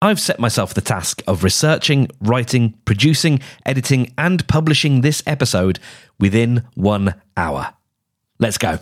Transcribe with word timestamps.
I've 0.00 0.20
set 0.20 0.38
myself 0.38 0.74
the 0.74 0.80
task 0.80 1.24
of 1.26 1.42
researching, 1.42 2.06
writing, 2.20 2.78
producing, 2.84 3.40
editing, 3.66 4.14
and 4.16 4.46
publishing 4.46 5.00
this 5.00 5.24
episode 5.26 5.80
within 6.20 6.62
one 6.76 7.20
hour. 7.36 7.74
Let's 8.38 8.58
go. 8.58 8.78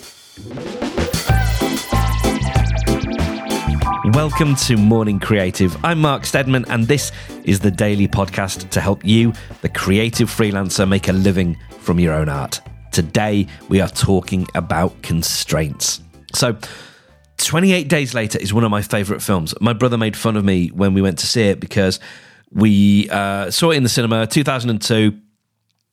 Welcome 4.12 4.56
to 4.56 4.76
Morning 4.76 5.18
Creative. 5.18 5.74
I'm 5.82 6.02
Mark 6.02 6.26
Steadman, 6.26 6.66
and 6.68 6.86
this 6.86 7.12
is 7.44 7.60
the 7.60 7.70
daily 7.70 8.08
podcast 8.08 8.68
to 8.68 8.80
help 8.82 9.02
you, 9.02 9.32
the 9.62 9.70
creative 9.70 10.28
freelancer, 10.28 10.86
make 10.86 11.08
a 11.08 11.14
living 11.14 11.56
from 11.78 11.98
your 11.98 12.12
own 12.12 12.28
art. 12.28 12.60
Today, 12.92 13.46
we 13.70 13.80
are 13.80 13.88
talking 13.88 14.46
about 14.54 15.00
constraints. 15.00 16.02
So, 16.34 16.58
28 17.38 17.88
Days 17.88 18.14
Later 18.14 18.38
is 18.38 18.52
one 18.52 18.64
of 18.64 18.70
my 18.70 18.82
favorite 18.82 19.22
films. 19.22 19.54
My 19.60 19.72
brother 19.72 19.98
made 19.98 20.16
fun 20.16 20.36
of 20.36 20.44
me 20.44 20.68
when 20.68 20.94
we 20.94 21.02
went 21.02 21.18
to 21.18 21.26
see 21.26 21.42
it 21.42 21.60
because 21.60 22.00
we 22.50 23.08
uh, 23.10 23.50
saw 23.50 23.70
it 23.70 23.76
in 23.76 23.82
the 23.82 23.88
cinema 23.88 24.26
2002 24.26 25.18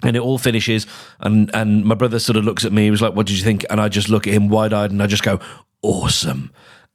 and 0.04 0.16
it 0.16 0.20
all 0.20 0.38
finishes 0.38 0.85
and 1.20 1.49
and 1.54 1.85
my 1.85 1.95
brother 1.95 2.20
sort 2.20 2.38
of 2.38 2.44
looks 2.44 2.66
at 2.66 2.71
me 2.71 2.84
he 2.84 2.91
was 2.91 3.02
like 3.02 3.16
what 3.16 3.26
did 3.26 3.38
you 3.38 3.44
think 3.44 3.66
and 3.70 3.80
i 3.80 3.88
just 3.88 4.09
look 4.09 4.27
at 4.27 4.34
him 4.34 4.49
wide-eyed 4.49 4.91
and 4.91 5.02
i 5.02 5.08
just 5.08 5.23
go 5.23 5.40
awesome 5.82 6.52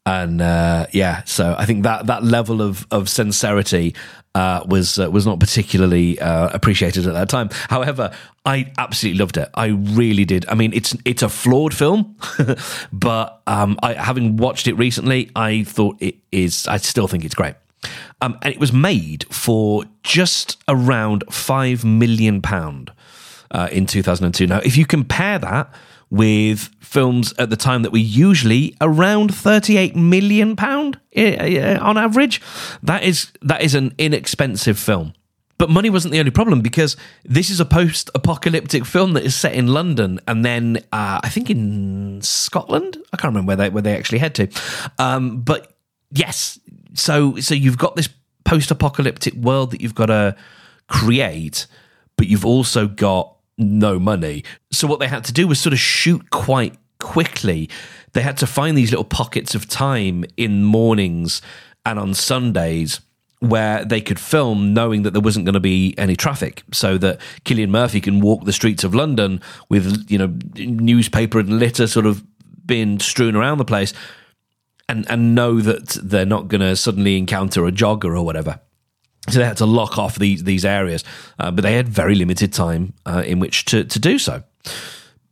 and 0.08 0.40
uh, 0.40 0.86
yeah 0.92 1.22
so 1.24 1.54
i 1.58 1.66
think 1.66 1.82
that 1.82 2.06
that 2.06 2.24
level 2.24 2.62
of 2.62 2.86
of 2.90 3.08
sincerity 3.08 3.94
uh, 4.34 4.62
was 4.66 4.98
uh, 4.98 5.10
was 5.10 5.26
not 5.26 5.40
particularly 5.40 6.18
uh, 6.20 6.48
appreciated 6.50 7.06
at 7.06 7.14
that 7.14 7.28
time. 7.28 7.48
However 7.68 8.12
i 8.44 8.70
absolutely 8.78 9.18
loved 9.18 9.36
it. 9.36 9.48
I 9.54 9.66
really 9.66 10.24
did. 10.24 10.46
I 10.48 10.54
mean 10.54 10.72
it's 10.72 10.96
it's 11.04 11.22
a 11.22 11.28
flawed 11.28 11.74
film 11.74 12.16
but 12.92 13.42
um, 13.46 13.78
I, 13.82 13.94
having 13.94 14.36
watched 14.36 14.68
it 14.68 14.74
recently 14.74 15.30
i 15.34 15.64
thought 15.64 15.96
it 16.00 16.16
is 16.30 16.68
i 16.68 16.76
still 16.76 17.09
think 17.09 17.24
it's 17.24 17.34
great. 17.34 17.54
Um, 18.20 18.38
and 18.42 18.52
it 18.52 18.60
was 18.60 18.72
made 18.72 19.24
for 19.32 19.84
just 20.02 20.56
around 20.66 21.24
five 21.30 21.84
million 21.84 22.43
pound 22.43 22.93
uh, 23.50 23.68
in 23.70 23.87
2002. 23.87 24.46
Now, 24.46 24.59
if 24.59 24.76
you 24.76 24.84
compare 24.84 25.38
that 25.38 25.72
with 26.10 26.70
films 26.80 27.34
at 27.38 27.51
the 27.51 27.56
time 27.56 27.82
that 27.82 27.92
were 27.92 27.98
usually 27.98 28.74
around 28.80 29.34
38 29.34 29.95
million 29.95 30.56
pound 30.56 30.98
on 31.16 31.98
average, 31.98 32.40
that 32.82 33.02
is 33.02 33.32
that 33.42 33.62
is 33.62 33.74
an 33.74 33.95
inexpensive 33.98 34.78
film. 34.78 35.12
But 35.59 35.70
money 35.70 35.90
wasn't 35.90 36.12
the 36.12 36.20
only 36.20 36.30
problem 36.30 36.60
because 36.60 36.96
this 37.24 37.50
is 37.50 37.59
a 37.59 37.65
post-apocalyptic 37.65 38.84
film 38.84 39.15
that 39.15 39.24
is 39.24 39.34
set 39.34 39.54
in 39.54 39.66
London 39.66 40.20
and 40.28 40.45
then 40.45 40.76
uh, 40.92 41.20
I 41.23 41.28
think 41.28 41.50
in 41.50 42.20
Scotland. 42.22 42.96
I 43.12 43.16
can't 43.16 43.32
remember 43.34 43.48
where 43.48 43.56
they 43.56 43.68
where 43.68 43.82
they 43.82 43.96
actually 43.96 44.18
head 44.18 44.37
to. 44.37 44.48
Um, 44.98 45.40
but 45.40 45.72
yes, 46.12 46.60
so 46.95 47.37
so 47.40 47.54
you've 47.54 47.78
got 47.78 47.96
this 47.96 48.09
post-apocalyptic 48.45 49.34
world 49.34 49.72
that 49.72 49.80
you've 49.80 49.96
got 49.96 50.06
to 50.06 50.37
create, 50.88 51.66
but 52.16 52.28
you've 52.28 52.46
also 52.46 52.87
got 52.87 53.37
no 53.59 53.98
money. 53.98 54.45
So 54.73 54.87
what 54.87 55.01
they 55.01 55.09
had 55.09 55.24
to 55.24 55.32
do 55.32 55.48
was 55.48 55.60
sort 55.60 55.73
of 55.73 55.78
shoot 55.78 56.30
quite 56.30 56.76
quickly. 56.98 57.68
They 58.12 58.23
had 58.23 58.37
to 58.38 58.46
find 58.46 58.76
these 58.76 58.90
little 58.90 59.04
pockets 59.04 59.54
of 59.54 59.68
time 59.68 60.24
in 60.37 60.65
mornings 60.65 61.42
and 61.84 61.98
on 61.98 62.15
Sundays 62.15 63.00
where 63.40 63.84
they 63.84 64.00
could 64.00 64.19
film 64.19 64.75
knowing 64.75 65.03
that 65.03 65.12
there 65.12 65.22
wasn't 65.22 65.44
going 65.44 65.54
to 65.54 65.60
be 65.60 65.94
any 65.97 66.16
traffic 66.16 66.62
so 66.72 66.98
that 66.98 67.20
Cillian 67.44 67.69
Murphy 67.69 68.00
can 68.00 68.20
walk 68.20 68.44
the 68.44 68.53
streets 68.53 68.82
of 68.82 68.94
London 68.94 69.41
with 69.69 70.10
you 70.10 70.19
know 70.19 70.34
newspaper 70.56 71.38
and 71.38 71.59
litter 71.59 71.87
sort 71.87 72.06
of 72.06 72.25
being 72.66 72.98
strewn 72.98 73.37
around 73.37 73.59
the 73.59 73.65
place 73.65 73.93
and 74.88 75.09
and 75.09 75.34
know 75.34 75.60
that 75.60 75.98
they're 76.03 76.26
not 76.26 76.48
going 76.48 76.60
to 76.60 76.75
suddenly 76.75 77.16
encounter 77.16 77.66
a 77.66 77.70
jogger 77.70 78.16
or 78.16 78.22
whatever 78.22 78.60
so 79.31 79.38
they 79.38 79.44
had 79.44 79.56
to 79.59 79.66
lock 79.66 79.98
off 79.98 80.19
these 80.19 80.44
these 80.44 80.65
areas, 80.65 81.04
uh, 81.38 81.50
but 81.50 81.62
they 81.62 81.75
had 81.75 81.88
very 81.88 82.15
limited 82.15 82.53
time 82.53 82.94
uh, 83.06 83.22
in 83.26 83.41
which 83.41 83.65
to 83.66 83.84
to 83.84 83.98
do 83.98 84.19
so. 84.19 84.43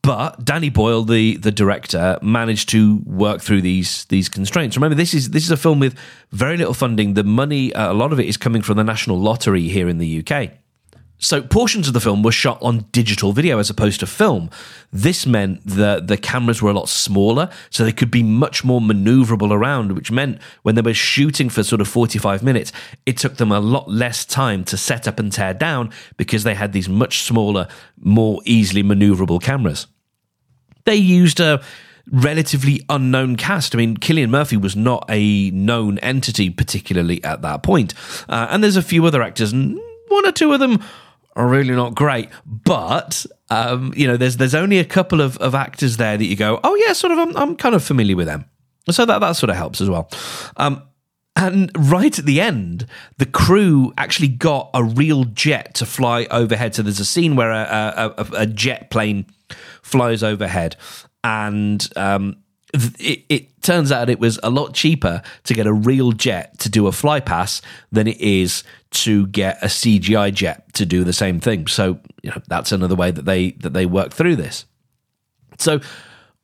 But 0.02 0.44
Danny 0.44 0.70
Boyle, 0.70 1.02
the 1.02 1.36
the 1.36 1.50
director, 1.50 2.18
managed 2.22 2.68
to 2.68 3.02
work 3.04 3.40
through 3.40 3.62
these 3.62 4.04
these 4.04 4.28
constraints. 4.28 4.76
Remember, 4.76 4.94
this 4.94 5.14
is 5.14 5.30
this 5.30 5.42
is 5.42 5.50
a 5.50 5.56
film 5.56 5.80
with 5.80 5.98
very 6.30 6.56
little 6.56 6.74
funding. 6.74 7.14
The 7.14 7.24
money, 7.24 7.72
uh, 7.74 7.92
a 7.92 7.94
lot 7.94 8.12
of 8.12 8.20
it, 8.20 8.26
is 8.26 8.36
coming 8.36 8.62
from 8.62 8.76
the 8.76 8.84
National 8.84 9.18
Lottery 9.18 9.68
here 9.68 9.88
in 9.88 9.98
the 9.98 10.24
UK. 10.24 10.50
So 11.18 11.40
portions 11.40 11.88
of 11.88 11.94
the 11.94 12.00
film 12.00 12.22
were 12.22 12.32
shot 12.32 12.60
on 12.60 12.86
digital 12.92 13.32
video 13.32 13.58
as 13.58 13.70
opposed 13.70 14.00
to 14.00 14.06
film. 14.06 14.50
This 14.92 15.26
meant 15.26 15.64
that 15.64 16.08
the 16.08 16.16
cameras 16.16 16.60
were 16.60 16.70
a 16.70 16.74
lot 16.74 16.88
smaller, 16.88 17.48
so 17.70 17.84
they 17.84 17.92
could 17.92 18.10
be 18.10 18.22
much 18.22 18.64
more 18.64 18.80
maneuverable 18.80 19.50
around, 19.50 19.92
which 19.92 20.10
meant 20.10 20.38
when 20.62 20.74
they 20.74 20.82
were 20.82 20.94
shooting 20.94 21.48
for 21.48 21.62
sort 21.62 21.80
of 21.80 21.88
45 21.88 22.42
minutes, 22.42 22.70
it 23.06 23.16
took 23.16 23.36
them 23.36 23.50
a 23.50 23.60
lot 23.60 23.90
less 23.90 24.24
time 24.24 24.62
to 24.64 24.76
set 24.76 25.08
up 25.08 25.18
and 25.18 25.32
tear 25.32 25.54
down 25.54 25.90
because 26.16 26.44
they 26.44 26.54
had 26.54 26.72
these 26.72 26.88
much 26.88 27.22
smaller, 27.22 27.66
more 27.98 28.40
easily 28.44 28.82
maneuverable 28.82 29.40
cameras. 29.40 29.86
They 30.84 30.96
used 30.96 31.40
a 31.40 31.62
relatively 32.10 32.84
unknown 32.88 33.36
cast. 33.36 33.74
I 33.74 33.78
mean, 33.78 33.96
Cillian 33.96 34.28
Murphy 34.28 34.56
was 34.56 34.76
not 34.76 35.04
a 35.08 35.50
known 35.50 35.98
entity, 35.98 36.50
particularly 36.50 37.24
at 37.24 37.42
that 37.42 37.62
point. 37.62 37.94
Uh, 38.28 38.46
and 38.50 38.62
there's 38.62 38.76
a 38.76 38.82
few 38.82 39.04
other 39.06 39.22
actors, 39.22 39.52
and 39.52 39.78
one 40.08 40.26
or 40.26 40.32
two 40.32 40.52
of 40.52 40.60
them 40.60 40.82
are 41.36 41.46
really 41.46 41.74
not 41.74 41.94
great. 41.94 42.28
But 42.44 43.24
um, 43.50 43.92
you 43.96 44.06
know, 44.08 44.16
there's 44.16 44.38
there's 44.38 44.54
only 44.54 44.78
a 44.78 44.84
couple 44.84 45.20
of, 45.20 45.36
of 45.38 45.54
actors 45.54 45.98
there 45.98 46.16
that 46.16 46.24
you 46.24 46.34
go, 46.34 46.58
oh 46.64 46.74
yeah, 46.74 46.92
sort 46.92 47.12
of. 47.12 47.18
I'm, 47.18 47.36
I'm 47.36 47.56
kind 47.56 47.74
of 47.74 47.84
familiar 47.84 48.16
with 48.16 48.26
them, 48.26 48.46
so 48.90 49.04
that 49.04 49.20
that 49.20 49.32
sort 49.32 49.50
of 49.50 49.56
helps 49.56 49.80
as 49.80 49.88
well. 49.88 50.10
Um, 50.56 50.82
and 51.36 51.70
right 51.76 52.18
at 52.18 52.24
the 52.24 52.40
end, 52.40 52.86
the 53.18 53.26
crew 53.26 53.92
actually 53.98 54.28
got 54.28 54.70
a 54.72 54.82
real 54.82 55.24
jet 55.24 55.74
to 55.74 55.84
fly 55.84 56.26
overhead. 56.30 56.74
So 56.74 56.82
there's 56.82 56.98
a 56.98 57.04
scene 57.04 57.36
where 57.36 57.52
a, 57.52 58.14
a, 58.16 58.26
a 58.32 58.46
jet 58.46 58.90
plane 58.90 59.26
flies 59.82 60.22
overhead, 60.22 60.76
and 61.22 61.86
um, 61.94 62.38
it, 62.98 63.24
it, 63.28 63.62
turns 63.62 63.90
out 63.90 64.08
it 64.08 64.20
was 64.20 64.38
a 64.44 64.50
lot 64.50 64.74
cheaper 64.74 65.20
to 65.42 65.54
get 65.54 65.66
a 65.66 65.72
real 65.72 66.12
jet 66.12 66.56
to 66.60 66.68
do 66.68 66.86
a 66.86 66.92
fly 66.92 67.18
pass 67.18 67.60
than 67.90 68.06
it 68.06 68.20
is 68.20 68.62
to 68.92 69.26
get 69.28 69.60
a 69.62 69.66
CGI 69.66 70.32
jet 70.32 70.72
to 70.74 70.86
do 70.86 71.02
the 71.02 71.12
same 71.12 71.40
thing. 71.40 71.66
So 71.66 71.98
you 72.22 72.30
know 72.30 72.40
that's 72.48 72.72
another 72.72 72.94
way 72.94 73.10
that 73.10 73.24
they 73.24 73.52
that 73.52 73.72
they 73.72 73.86
work 73.86 74.12
through 74.12 74.36
this. 74.36 74.66
So 75.58 75.80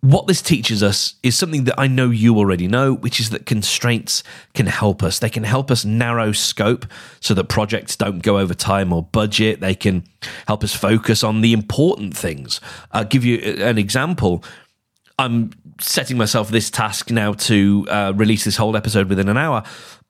what 0.03 0.27
this 0.27 0.43
teaches 0.43 0.83
us 0.83 1.15
is 1.23 1.39
something 1.39 1.63
that 1.65 1.79
I 1.79 1.87
know 1.87 2.11
you 2.11 2.37
already 2.37 2.67
know, 2.67 2.93
which 2.93 3.21
is 3.21 3.31
that 3.31 3.47
constraints 3.47 4.25
can 4.53 4.67
help 4.67 5.01
us. 5.01 5.21
They 5.21 5.31
can 5.31 5.45
help 5.45 5.71
us 5.71 5.85
narrow 5.85 6.33
scope 6.33 6.87
so 7.21 7.35
that 7.35 7.45
projects 7.45 7.95
don't 7.95 8.19
go 8.19 8.39
over 8.39 8.53
time 8.53 8.93
or 8.93 9.05
budget. 9.05 9.61
They 9.61 9.77
can 9.77 10.03
help 10.49 10.65
us 10.65 10.75
focus 10.75 11.23
on 11.23 11.41
the 11.41 11.53
important 11.53 12.17
things. 12.17 12.61
I'll 12.91 13.05
give 13.05 13.25
you 13.25 13.39
uh, 13.45 13.65
an 13.65 13.79
example. 13.79 14.43
I'm 15.23 15.53
setting 15.81 16.17
myself 16.19 16.49
this 16.49 16.69
task 16.69 17.13
now 17.13 17.35
to 17.35 17.87
uh, 17.89 18.13
release 18.17 18.45
this 18.45 18.57
whole 18.57 18.77
episode 18.77 19.09
within 19.09 19.29
an 19.29 19.37
hour. 19.37 19.63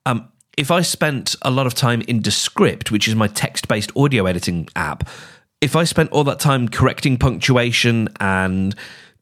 Um, 0.06 0.32
if 0.56 0.70
I 0.70 0.80
spent 0.80 1.36
a 1.42 1.50
lot 1.50 1.66
of 1.66 1.74
time 1.74 2.00
in 2.02 2.22
Descript, 2.22 2.90
which 2.90 3.06
is 3.06 3.14
my 3.14 3.28
text 3.28 3.68
based 3.68 3.92
audio 3.94 4.24
editing 4.24 4.68
app, 4.74 5.06
if 5.60 5.76
I 5.76 5.84
spent 5.84 6.10
all 6.12 6.24
that 6.24 6.40
time 6.40 6.66
correcting 6.66 7.18
punctuation 7.18 8.08
and 8.20 8.74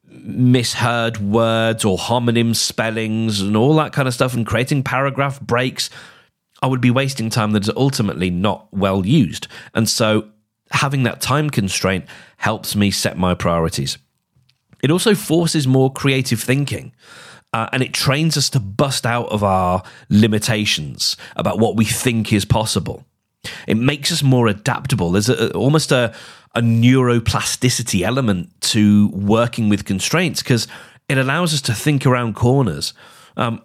misheard 0.07 1.17
words 1.17 1.83
or 1.83 1.97
homonym 1.97 2.55
spellings 2.55 3.41
and 3.41 3.57
all 3.57 3.75
that 3.75 3.91
kind 3.91 4.07
of 4.07 4.13
stuff 4.13 4.33
and 4.33 4.45
creating 4.45 4.83
paragraph 4.83 5.41
breaks, 5.41 5.89
I 6.61 6.67
would 6.67 6.81
be 6.81 6.91
wasting 6.91 7.29
time 7.29 7.51
that 7.51 7.63
is 7.63 7.71
ultimately 7.75 8.29
not 8.29 8.69
well 8.71 9.05
used. 9.05 9.49
And 9.73 9.89
so 9.89 10.29
having 10.71 11.03
that 11.03 11.19
time 11.19 11.49
constraint 11.49 12.05
helps 12.37 12.77
me 12.77 12.91
set 12.91 13.17
my 13.17 13.33
priorities. 13.33 13.97
It 14.81 14.91
also 14.91 15.15
forces 15.15 15.67
more 15.67 15.91
creative 15.91 16.41
thinking. 16.41 16.93
Uh, 17.53 17.67
and 17.73 17.83
it 17.83 17.93
trains 17.93 18.37
us 18.37 18.49
to 18.49 18.59
bust 18.59 19.05
out 19.05 19.27
of 19.29 19.43
our 19.43 19.83
limitations 20.09 21.17
about 21.35 21.59
what 21.59 21.75
we 21.75 21.83
think 21.83 22.31
is 22.31 22.45
possible. 22.45 23.05
It 23.67 23.75
makes 23.75 24.11
us 24.11 24.23
more 24.23 24.47
adaptable. 24.47 25.11
There's 25.11 25.27
a, 25.27 25.51
almost 25.51 25.91
a, 25.91 26.13
a 26.55 26.61
neuroplasticity 26.61 28.03
element 28.03 28.49
to 28.61 29.09
working 29.09 29.67
with 29.67 29.83
constraints 29.83 30.41
because 30.41 30.67
it 31.09 31.17
allows 31.17 31.53
us 31.53 31.61
to 31.63 31.73
think 31.73 32.05
around 32.05 32.35
corners. 32.35 32.93
Um, 33.35 33.61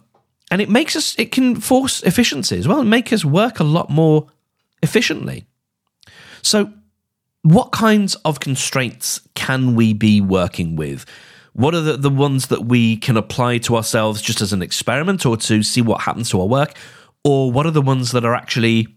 and 0.51 0.61
it 0.61 0.69
makes 0.69 0.97
us, 0.97 1.17
it 1.19 1.31
can 1.31 1.61
force 1.61 2.03
efficiency 2.03 2.59
as 2.59 2.67
well 2.67 2.81
and 2.81 2.91
make 2.91 3.13
us 3.13 3.25
work 3.25 3.61
a 3.61 3.65
lot 3.65 3.91
more 3.91 4.27
efficiently. 4.83 5.47
So, 6.43 6.73
what 7.47 7.71
kinds 7.71 8.17
of 8.25 8.41
constraints 8.41 9.21
can 9.37 9.77
we 9.77 9.93
be 9.93 10.21
working 10.21 10.75
with? 10.75 11.07
What 11.53 11.75
are 11.75 11.81
the, 11.81 11.97
the 11.97 12.11
ones 12.11 12.49
that 12.49 12.65
we 12.65 12.97
can 12.97 13.17
apply 13.17 13.59
to 13.59 13.77
ourselves 13.77 14.21
just 14.21 14.41
as 14.41 14.53
an 14.53 14.63
experiment 14.63 15.25
or 15.25 15.37
to 15.37 15.63
see 15.63 15.81
what 15.81 16.03
happens 16.03 16.29
to 16.31 16.41
our 16.41 16.47
work? 16.47 16.77
Or 17.23 17.53
what 17.53 17.65
are 17.65 17.71
the 17.71 17.81
ones 17.81 18.11
that 18.13 18.25
are 18.25 18.35
actually 18.35 18.89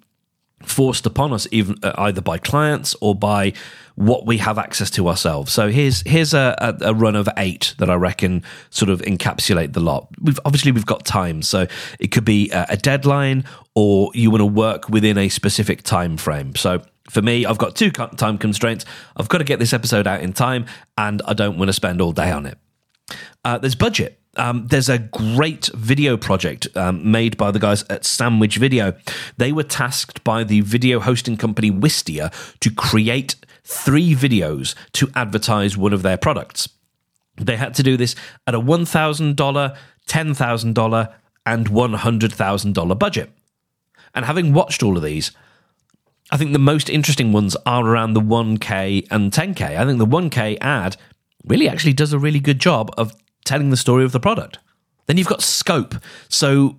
forced 0.64 1.06
upon 1.06 1.32
us 1.32 1.48
even 1.52 1.76
uh, 1.84 1.94
either 2.00 2.22
by 2.22 2.38
clients 2.38 2.96
or 3.02 3.16
by 3.16 3.54
what 3.96 4.26
we 4.26 4.38
have 4.38 4.58
access 4.58 4.90
to 4.90 5.08
ourselves. 5.08 5.52
So 5.52 5.70
here's 5.70 6.02
here's 6.06 6.34
a, 6.34 6.78
a, 6.82 6.94
run 6.94 7.16
of 7.16 7.30
eight 7.38 7.76
that 7.78 7.90
I 7.90 7.96
reckon 7.96 8.44
sort 8.70 8.90
of 8.90 9.02
encapsulate 9.02 9.74
the 9.74 9.80
lot. 9.80 10.10
We've 10.22 10.40
obviously 10.44 10.72
we've 10.72 10.86
got 10.86 11.06
time, 11.06 11.42
so 11.42 11.68
it 12.00 12.12
could 12.12 12.26
be 12.26 12.50
a, 12.52 12.66
a 12.70 12.78
deadline 12.78 13.46
or 13.74 14.12
you 14.14 14.32
want 14.32 14.42
to 14.42 14.46
work 14.46 14.90
within 14.90 15.18
a 15.18 15.30
specific 15.30 15.84
time 15.84 16.18
frame. 16.18 16.56
So 16.56 16.82
for 17.10 17.22
me, 17.22 17.46
I've 17.46 17.58
got 17.58 17.76
two 17.76 17.92
time 17.92 18.38
constraints. 18.38 18.86
I've 19.18 19.30
got 19.30 19.40
to 19.40 19.44
get 19.44 19.60
this 19.60 19.74
episode 19.74 20.08
out 20.08 20.22
in 20.22 20.34
time, 20.34 20.66
and 20.98 21.22
I 21.26 21.34
don't 21.34 21.58
want 21.58 21.70
to 21.70 21.74
spend 21.74 22.02
all 22.02 22.12
day 22.12 22.32
on 22.32 22.46
it. 22.46 22.58
Uh, 23.44 23.58
there's 23.58 23.76
budget. 23.76 24.20
Um, 24.38 24.68
there's 24.68 24.90
a 24.90 25.00
great 25.00 25.70
video 25.74 26.16
project 26.16 26.68
um, 26.78 27.12
made 27.12 27.36
by 27.36 27.52
the 27.52 27.60
guys 27.60 27.84
at 27.90 28.06
Sandwich 28.06 28.58
Video. 28.58 28.94
They 29.38 29.52
were 29.52 29.64
tasked 29.64 30.24
by 30.24 30.44
the 30.44 30.62
video 30.62 31.00
hosting 31.00 31.36
company 31.36 31.72
Wistia 31.72 32.32
to 32.60 32.72
create 32.72 33.36
three 33.64 34.14
videos 34.14 34.76
to 34.94 35.10
advertise 35.16 35.76
one 35.76 35.94
of 35.94 36.04
their 36.04 36.18
products. 36.18 36.70
They 37.38 37.58
had 37.58 37.74
to 37.76 37.84
do 37.84 37.98
this 37.98 38.16
at 38.46 38.54
a 38.54 38.60
$1,000, 38.60 39.36
$10,000, 39.36 41.14
and 41.46 41.70
$100,000 41.70 43.00
budget. 43.00 43.32
And 44.14 44.26
having 44.26 44.54
watched 44.54 44.84
all 44.84 44.98
of 44.98 45.04
these, 45.04 45.32
I 46.32 46.38
think 46.38 46.54
the 46.54 46.60
most 46.60 46.90
interesting 46.90 47.32
ones 47.32 47.56
are 47.66 47.86
around 47.86 48.14
the 48.14 48.22
1K 48.22 49.08
and 49.10 49.32
10K. 49.32 49.62
I 49.62 49.86
think 49.86 49.98
the 49.98 50.06
1K 50.06 50.58
ad 50.62 50.96
really 51.46 51.68
actually 51.68 51.94
does 51.94 52.14
a 52.14 52.20
really 52.20 52.40
good 52.40 52.60
job 52.60 52.94
of 52.98 53.14
telling 53.46 53.70
the 53.72 53.78
story 53.78 54.04
of 54.04 54.12
the 54.12 54.20
product. 54.20 54.60
Then 55.08 55.18
you've 55.18 55.28
got 55.28 55.42
scope. 55.42 55.96
So 56.28 56.78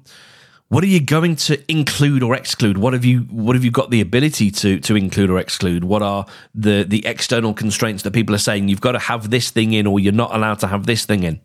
what 0.68 0.84
are 0.84 0.88
you 0.88 1.00
going 1.00 1.34
to 1.34 1.60
include 1.68 2.22
or 2.22 2.34
exclude 2.36 2.78
what 2.78 2.92
have 2.92 3.04
you 3.04 3.20
what 3.22 3.56
have 3.56 3.64
you 3.64 3.72
got 3.72 3.90
the 3.90 4.00
ability 4.00 4.52
to 4.52 4.78
to 4.78 4.94
include 4.94 5.28
or 5.28 5.38
exclude 5.38 5.82
what 5.82 6.00
are 6.00 6.24
the 6.54 6.84
the 6.84 7.04
external 7.04 7.52
constraints 7.52 8.04
that 8.04 8.12
people 8.12 8.34
are 8.34 8.38
saying 8.38 8.68
you've 8.68 8.80
got 8.80 8.92
to 8.92 8.98
have 9.00 9.30
this 9.30 9.50
thing 9.50 9.72
in 9.72 9.86
or 9.86 9.98
you're 9.98 10.12
not 10.12 10.34
allowed 10.34 10.60
to 10.60 10.68
have 10.68 10.86
this 10.86 11.04
thing 11.04 11.24
in 11.24 11.40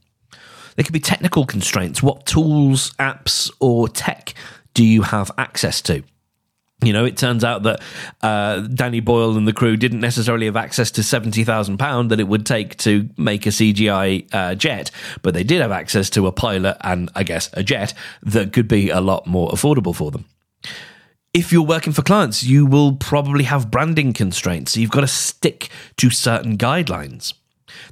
there 0.75 0.83
could 0.83 0.93
be 0.93 0.99
technical 0.99 1.43
constraints 1.43 2.03
what 2.03 2.25
tools 2.27 2.91
apps 2.99 3.51
or 3.59 3.89
tech 3.89 4.35
do 4.75 4.85
you 4.85 5.01
have 5.01 5.31
access 5.39 5.81
to 5.81 6.03
you 6.83 6.91
know, 6.91 7.05
it 7.05 7.17
turns 7.17 7.43
out 7.43 7.63
that 7.63 7.81
uh, 8.21 8.59
Danny 8.61 8.99
Boyle 8.99 9.37
and 9.37 9.47
the 9.47 9.53
crew 9.53 9.77
didn't 9.77 10.01
necessarily 10.01 10.45
have 10.45 10.57
access 10.57 10.91
to 10.91 11.03
seventy 11.03 11.43
thousand 11.43 11.77
pound 11.77 12.11
that 12.11 12.19
it 12.19 12.27
would 12.27 12.45
take 12.45 12.77
to 12.77 13.09
make 13.17 13.45
a 13.45 13.49
CGI 13.49 14.27
uh, 14.33 14.55
jet, 14.55 14.91
but 15.21 15.33
they 15.33 15.43
did 15.43 15.61
have 15.61 15.71
access 15.71 16.09
to 16.11 16.27
a 16.27 16.31
pilot 16.31 16.77
and 16.81 17.09
I 17.15 17.23
guess 17.23 17.49
a 17.53 17.63
jet 17.63 17.93
that 18.23 18.53
could 18.53 18.67
be 18.67 18.89
a 18.89 18.99
lot 18.99 19.25
more 19.25 19.49
affordable 19.49 19.95
for 19.95 20.11
them. 20.11 20.25
If 21.33 21.51
you're 21.51 21.63
working 21.63 21.91
for 21.91 22.01
clients, 22.01 22.43
you 22.43 22.65
will 22.65 22.95
probably 22.95 23.43
have 23.45 23.71
branding 23.71 24.13
constraints. 24.13 24.73
So 24.73 24.79
you've 24.79 24.91
got 24.91 25.01
to 25.01 25.07
stick 25.07 25.69
to 25.97 26.09
certain 26.09 26.57
guidelines. 26.57 27.33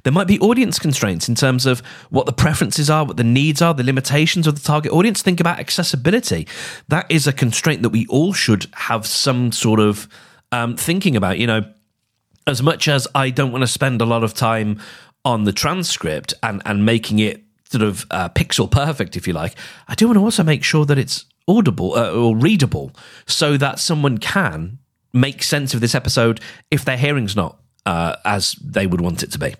There 0.02 0.12
might 0.12 0.26
be 0.26 0.38
audience 0.40 0.78
constraints 0.78 1.28
in 1.28 1.34
terms 1.34 1.66
of 1.66 1.80
what 2.10 2.26
the 2.26 2.32
preferences 2.32 2.90
are, 2.90 3.04
what 3.04 3.16
the 3.16 3.24
needs 3.24 3.62
are, 3.62 3.74
the 3.74 3.82
limitations 3.82 4.46
of 4.46 4.54
the 4.54 4.66
target 4.66 4.92
audience. 4.92 5.22
Think 5.22 5.40
about 5.40 5.58
accessibility. 5.58 6.46
That 6.88 7.06
is 7.10 7.26
a 7.26 7.32
constraint 7.32 7.82
that 7.82 7.90
we 7.90 8.06
all 8.06 8.32
should 8.32 8.66
have 8.74 9.06
some 9.06 9.52
sort 9.52 9.80
of 9.80 10.08
um, 10.52 10.76
thinking 10.76 11.16
about. 11.16 11.38
You 11.38 11.46
know, 11.46 11.64
as 12.46 12.62
much 12.62 12.88
as 12.88 13.08
I 13.14 13.30
don't 13.30 13.52
want 13.52 13.62
to 13.62 13.68
spend 13.68 14.00
a 14.00 14.06
lot 14.06 14.24
of 14.24 14.34
time 14.34 14.80
on 15.24 15.44
the 15.44 15.52
transcript 15.52 16.34
and, 16.42 16.60
and 16.66 16.84
making 16.84 17.18
it 17.18 17.42
sort 17.70 17.82
of 17.82 18.06
uh, 18.10 18.28
pixel 18.28 18.70
perfect, 18.70 19.16
if 19.16 19.26
you 19.26 19.32
like, 19.32 19.54
I 19.88 19.94
do 19.94 20.06
want 20.06 20.18
to 20.18 20.22
also 20.22 20.42
make 20.42 20.62
sure 20.62 20.84
that 20.84 20.98
it's 20.98 21.24
audible 21.48 21.94
uh, 21.94 22.10
or 22.10 22.36
readable 22.36 22.92
so 23.26 23.56
that 23.56 23.78
someone 23.78 24.18
can 24.18 24.78
make 25.12 25.42
sense 25.42 25.74
of 25.74 25.80
this 25.80 25.94
episode 25.94 26.40
if 26.70 26.84
their 26.84 26.96
hearing's 26.96 27.36
not 27.36 27.58
uh, 27.86 28.16
as 28.24 28.52
they 28.62 28.86
would 28.86 29.00
want 29.00 29.22
it 29.22 29.30
to 29.32 29.38
be. 29.38 29.54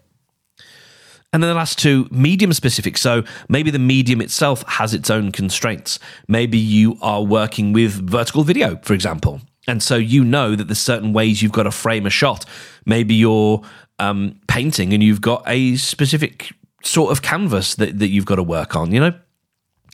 And 1.35 1.43
then 1.43 1.51
the 1.51 1.57
last 1.57 1.81
two, 1.81 2.07
medium 2.13 2.53
specific. 2.53 2.97
So 2.97 3.25
maybe 3.49 3.73
the 3.73 3.81
medium 3.81 4.21
itself 4.21 4.63
has 4.69 4.95
its 4.95 5.11
own 5.11 5.33
constraints. 5.33 5.99
Maybe 6.29 6.59
you 6.59 6.97
are 7.03 7.25
working 7.25 7.73
with 7.73 8.09
vertical 8.09 8.45
video, 8.45 8.77
for 8.85 8.95
example. 8.95 9.41
And 9.67 9.83
so 9.83 9.97
you 9.97 10.23
know 10.23 10.55
that 10.55 10.69
there's 10.69 10.79
certain 10.79 11.13
ways 11.13 11.43
you've 11.43 11.51
got 11.51 11.65
to 11.65 11.73
frame 11.73 12.07
a 12.07 12.11
shot. 12.11 12.45
Maybe 12.87 13.17
you're 13.17 13.63
um, 13.99 14.39
painting 14.47 14.93
and 14.93 15.03
you've 15.03 15.21
got 15.21 15.43
a 15.49 15.75
specific 15.75 16.53
sort 16.85 17.11
of 17.11 17.23
canvas 17.23 17.75
that, 17.75 17.99
that 17.99 18.11
you've 18.11 18.27
got 18.27 18.37
to 18.37 18.45
work 18.45 18.77
on, 18.77 18.93
you 18.93 19.01
know? 19.01 19.15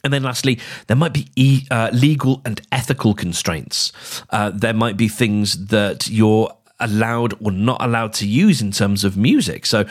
And 0.05 0.13
then 0.13 0.23
lastly, 0.23 0.59
there 0.89 0.97
might 0.97 1.15
be 1.15 1.29
e- 1.37 1.67
uh, 1.71 1.89
legal 1.95 2.43
and 2.45 2.61
ethical 2.71 3.15
constraints. 3.15 3.93
Uh, 4.29 4.51
there 4.51 4.75
might 4.75 4.99
be 4.99 5.09
things 5.09 5.69
that 5.69 6.07
you're 6.11 6.55
allowed 6.81 7.35
or 7.43 7.51
not 7.51 7.83
allowed 7.83 8.13
to 8.15 8.27
use 8.27 8.61
in 8.61 8.73
terms 8.73 9.05
of 9.05 9.17
music. 9.17 9.65
So 9.65 9.87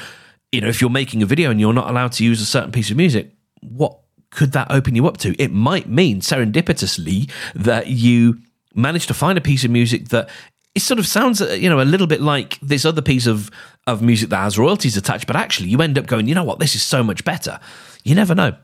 you 0.52 0.62
know, 0.62 0.68
if 0.68 0.82
you're 0.82 0.90
making 0.90 1.22
a 1.22 1.26
video 1.26 1.52
and 1.52 1.60
you're 1.60 1.74
not 1.74 1.90
allowed 1.90 2.12
to 2.14 2.24
use 2.24 2.42
a 2.42 2.46
certain 2.46 2.72
piece 2.72 2.90
of 2.90 2.98
music, 2.98 3.32
what 3.62 4.00
could 4.32 4.52
that 4.54 4.72
open 4.72 4.96
you 4.96 5.08
up 5.08 5.18
to? 5.18 5.36
It 5.42 5.52
might 5.52 5.88
mean 5.88 6.22
serendipitously 6.22 7.30
that 7.56 7.88
you 7.88 8.40
manage 8.76 9.08
to 9.08 9.14
find 9.14 9.38
a 9.38 9.42
piece 9.42 9.64
of 9.64 9.72
music 9.72 10.10
that 10.10 10.30
it 10.76 10.82
sort 10.82 11.00
of 11.00 11.08
sounds, 11.08 11.42
uh, 11.42 11.48
you 11.60 11.70
know, 11.70 11.82
a 11.82 11.84
little 11.84 12.08
bit 12.08 12.22
like 12.22 12.60
this 12.62 12.86
other 12.86 13.02
piece 13.02 13.28
of 13.28 13.50
of 13.88 14.02
music 14.02 14.30
that 14.30 14.38
has 14.38 14.58
royalties 14.58 14.96
attached, 14.98 15.26
but 15.26 15.36
actually 15.36 15.70
you 15.70 15.82
end 15.82 15.98
up 15.98 16.06
going, 16.06 16.28
you 16.28 16.36
know 16.36 16.44
what, 16.44 16.60
this 16.60 16.76
is 16.76 16.84
so 16.84 17.04
much 17.04 17.26
better. 17.26 17.60
You 18.04 18.14
never 18.14 18.36
know. 18.36 18.56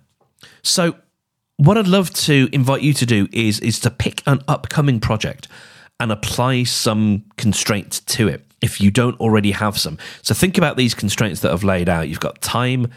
So, 0.62 0.96
what 1.58 1.78
I'd 1.78 1.88
love 1.88 2.14
to 2.14 2.48
invite 2.52 2.82
you 2.82 2.94
to 2.94 3.06
do 3.06 3.28
is 3.32 3.60
is 3.60 3.80
to 3.82 3.92
pick 3.92 4.22
an 4.28 4.42
upcoming 4.48 5.00
project 5.00 5.48
and 6.00 6.12
apply 6.12 6.64
some 6.64 7.24
constraints 7.38 8.02
to 8.02 8.28
it 8.28 8.46
if 8.66 8.82
you 8.82 8.90
don't 8.90 9.18
already 9.20 9.52
have 9.52 9.78
some. 9.78 9.98
So 10.24 10.34
think 10.34 10.58
about 10.58 10.76
these 10.76 10.96
constraints 10.96 11.42
that 11.42 11.52
I've 11.52 11.64
laid 11.64 11.88
out. 11.88 12.10
You've 12.10 12.20
got 12.20 12.42
time, 12.42 12.88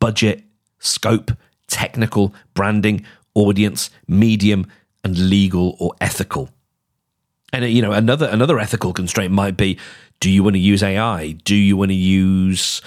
budget, 0.00 0.42
scope, 0.78 1.30
technical, 1.68 2.34
branding, 2.54 3.04
audience, 3.34 3.90
medium, 4.08 4.66
and 5.04 5.16
legal 5.18 5.76
or 5.78 5.92
ethical. 6.00 6.48
And 7.52 7.70
you 7.70 7.82
know, 7.82 7.92
another 7.92 8.26
another 8.26 8.58
ethical 8.58 8.94
constraint 8.94 9.32
might 9.32 9.58
be: 9.58 9.78
Do 10.20 10.30
you 10.30 10.42
want 10.42 10.54
to 10.54 10.60
use 10.60 10.82
AI? 10.82 11.32
Do 11.44 11.54
you 11.54 11.76
want 11.76 11.90
to 11.90 11.94
use 11.94 12.80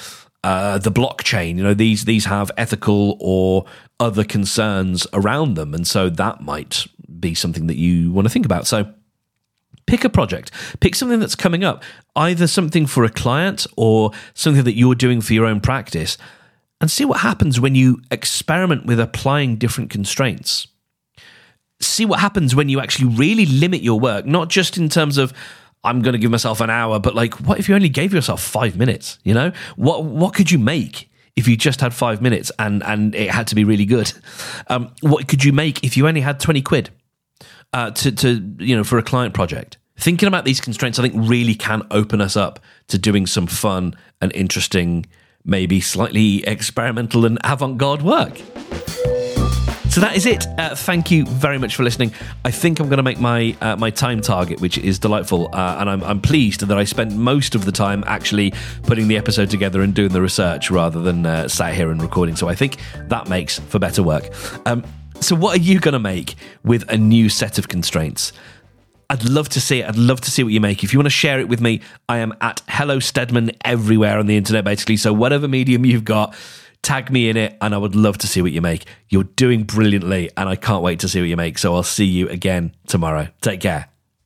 uh, 0.43 0.79
the 0.79 0.91
blockchain? 0.91 1.57
You 1.57 1.63
know, 1.63 1.75
these 1.75 2.05
these 2.05 2.25
have 2.25 2.49
ethical 2.57 3.17
or 3.19 3.65
other 3.99 4.23
concerns 4.23 5.05
around 5.13 5.53
them, 5.53 5.75
and 5.75 5.85
so 5.85 6.09
that 6.09 6.41
might 6.41 6.87
be 7.19 7.35
something 7.35 7.67
that 7.67 7.77
you 7.77 8.11
want 8.11 8.25
to 8.25 8.31
think 8.31 8.47
about. 8.47 8.65
So 8.65 8.91
pick 9.87 10.03
a 10.03 10.09
project, 10.09 10.51
pick 10.79 10.95
something 10.95 11.19
that's 11.19 11.35
coming 11.35 11.63
up, 11.63 11.83
either 12.15 12.47
something 12.47 12.85
for 12.85 13.03
a 13.03 13.09
client 13.09 13.67
or 13.77 14.11
something 14.33 14.63
that 14.63 14.75
you're 14.75 14.95
doing 14.95 15.21
for 15.21 15.33
your 15.33 15.45
own 15.45 15.59
practice, 15.61 16.17
and 16.81 16.89
see 16.89 17.05
what 17.05 17.21
happens 17.21 17.59
when 17.59 17.75
you 17.75 18.01
experiment 18.11 18.85
with 18.85 18.99
applying 18.99 19.55
different 19.55 19.89
constraints. 19.89 20.67
See 21.79 22.05
what 22.05 22.19
happens 22.19 22.55
when 22.55 22.69
you 22.69 22.79
actually 22.79 23.09
really 23.15 23.45
limit 23.45 23.81
your 23.81 23.99
work, 23.99 24.25
not 24.25 24.49
just 24.49 24.77
in 24.77 24.89
terms 24.89 25.17
of 25.17 25.33
I'm 25.83 26.01
going 26.01 26.13
to 26.13 26.19
give 26.19 26.31
myself 26.31 26.61
an 26.61 26.69
hour, 26.69 26.99
but 26.99 27.13
like, 27.15 27.35
what 27.41 27.59
if 27.59 27.69
you 27.69 27.75
only 27.75 27.89
gave 27.89 28.13
yourself 28.13 28.41
five 28.41 28.75
minutes? 28.75 29.19
You 29.23 29.33
know, 29.33 29.51
what 29.75 30.03
what 30.03 30.33
could 30.33 30.51
you 30.51 30.57
make 30.57 31.09
if 31.35 31.47
you 31.47 31.55
just 31.55 31.79
had 31.79 31.93
five 31.93 32.21
minutes 32.21 32.51
and 32.57 32.83
and 32.83 33.13
it 33.13 33.29
had 33.29 33.47
to 33.47 33.55
be 33.55 33.63
really 33.63 33.85
good? 33.85 34.11
Um, 34.67 34.91
what 35.01 35.27
could 35.27 35.43
you 35.43 35.53
make 35.53 35.83
if 35.83 35.95
you 35.95 36.07
only 36.07 36.21
had 36.21 36.39
twenty 36.39 36.61
quid? 36.61 36.89
Uh, 37.73 37.91
to, 37.91 38.11
to 38.11 38.55
you 38.59 38.75
know 38.75 38.83
for 38.83 38.97
a 38.97 39.03
client 39.03 39.33
project. 39.33 39.77
Thinking 39.97 40.27
about 40.27 40.43
these 40.43 40.59
constraints, 40.59 40.99
I 40.99 41.03
think, 41.03 41.15
really 41.15 41.55
can 41.55 41.83
open 41.89 42.19
us 42.19 42.35
up 42.35 42.59
to 42.87 42.97
doing 42.97 43.25
some 43.25 43.47
fun 43.47 43.95
and 44.19 44.31
interesting, 44.33 45.05
maybe 45.45 45.79
slightly 45.79 46.45
experimental 46.45 47.25
and 47.25 47.39
avant-garde 47.45 48.01
work. 48.01 48.41
So 49.95 50.01
that 50.01 50.17
is 50.17 50.25
it. 50.25 50.45
Uh, 50.57 50.75
thank 50.75 51.09
you 51.09 51.25
very 51.25 51.57
much 51.57 51.77
for 51.77 51.83
listening. 51.83 52.11
I 52.43 52.51
think 52.51 52.81
I'm 52.81 52.89
going 52.89 52.97
to 52.97 53.03
make 53.03 53.21
my 53.21 53.55
uh, 53.61 53.77
my 53.77 53.89
time 53.89 54.19
target, 54.19 54.59
which 54.59 54.77
is 54.77 54.99
delightful, 54.99 55.49
uh, 55.53 55.77
and 55.79 55.89
I'm, 55.89 56.03
I'm 56.03 56.19
pleased 56.19 56.67
that 56.67 56.77
I 56.77 56.83
spent 56.83 57.13
most 57.13 57.55
of 57.55 57.63
the 57.63 57.71
time 57.71 58.03
actually 58.05 58.53
putting 58.83 59.07
the 59.07 59.15
episode 59.15 59.49
together 59.49 59.81
and 59.81 59.93
doing 59.93 60.09
the 60.09 60.21
research 60.21 60.69
rather 60.69 61.01
than 61.01 61.25
uh, 61.25 61.47
sat 61.47 61.73
here 61.75 61.91
and 61.91 62.01
recording. 62.01 62.35
So 62.35 62.49
I 62.49 62.55
think 62.55 62.75
that 63.07 63.29
makes 63.29 63.57
for 63.57 63.79
better 63.79 64.03
work. 64.03 64.25
Um, 64.65 64.83
so, 65.25 65.35
what 65.35 65.57
are 65.57 65.61
you 65.61 65.79
going 65.79 65.93
to 65.93 65.99
make 65.99 66.35
with 66.63 66.87
a 66.89 66.97
new 66.97 67.29
set 67.29 67.57
of 67.57 67.67
constraints? 67.67 68.31
I'd 69.09 69.23
love 69.23 69.49
to 69.49 69.61
see 69.61 69.81
it. 69.81 69.89
I'd 69.89 69.97
love 69.97 70.21
to 70.21 70.31
see 70.31 70.43
what 70.43 70.53
you 70.53 70.61
make. 70.61 70.83
If 70.83 70.93
you 70.93 70.99
want 70.99 71.07
to 71.07 71.11
share 71.11 71.39
it 71.39 71.49
with 71.49 71.61
me, 71.61 71.81
I 72.07 72.17
am 72.19 72.33
at 72.41 72.61
Hello 72.67 72.99
Steadman 72.99 73.51
everywhere 73.63 74.19
on 74.19 74.27
the 74.27 74.37
internet, 74.37 74.63
basically. 74.63 74.97
So, 74.97 75.13
whatever 75.13 75.47
medium 75.47 75.83
you've 75.83 76.05
got, 76.05 76.35
tag 76.83 77.11
me 77.11 77.29
in 77.29 77.37
it, 77.37 77.57
and 77.59 77.73
I 77.73 77.77
would 77.79 77.95
love 77.95 78.19
to 78.19 78.27
see 78.27 78.43
what 78.43 78.51
you 78.51 78.61
make. 78.61 78.85
You're 79.09 79.23
doing 79.23 79.63
brilliantly, 79.63 80.29
and 80.37 80.47
I 80.47 80.55
can't 80.55 80.83
wait 80.83 80.99
to 80.99 81.07
see 81.07 81.19
what 81.19 81.29
you 81.29 81.37
make. 81.37 81.57
So, 81.57 81.73
I'll 81.73 81.81
see 81.83 82.05
you 82.05 82.29
again 82.29 82.75
tomorrow. 82.87 83.29
Take 83.41 83.61
care. 83.61 83.94